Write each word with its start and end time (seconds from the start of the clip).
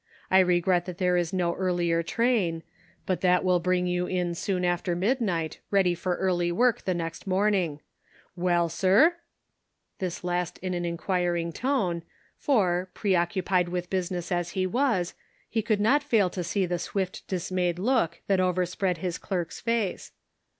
I 0.31 0.39
regret 0.39 0.85
that 0.87 0.97
there 0.97 1.15
is 1.15 1.31
no 1.31 1.53
earlier 1.53 2.01
train; 2.01 2.63
but 3.05 3.21
that 3.21 3.43
will 3.43 3.59
bring 3.59 3.85
you 3.85 4.07
in 4.07 4.33
soon 4.33 4.65
after 4.65 4.95
midnight, 4.95 5.59
ready 5.69 5.93
for 5.93 6.15
early 6.15 6.51
work 6.51 6.85
the 6.85 6.95
next 6.95 7.27
morning. 7.27 7.81
Well, 8.35 8.67
sir!" 8.67 9.17
This 9.99 10.23
last 10.23 10.57
in 10.63 10.73
an 10.73 10.85
inquir 10.85 11.39
ing 11.39 11.51
tone; 11.51 12.01
for, 12.35 12.89
pre 12.95 13.13
occupied 13.15 13.69
with 13.69 13.91
business 13.91 14.31
as 14.31 14.49
he 14.57 14.65
was, 14.65 15.13
he 15.47 15.61
could 15.61 15.79
not 15.79 16.01
fail 16.01 16.31
to 16.31 16.43
see 16.43 16.65
the 16.65 16.79
swift 16.79 17.27
dis 17.27 17.49
338 17.49 17.69
The 17.69 17.75
Pocket 17.75 17.85
Measure. 17.85 17.95
inayed 17.95 17.95
look 18.01 18.21
that 18.25 18.39
overspread 18.39 18.97
his 18.97 19.17
clerk's 19.19 19.59
face. 19.59 20.13